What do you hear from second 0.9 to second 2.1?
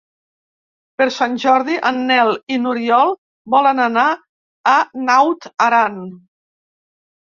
Per Sant Jordi en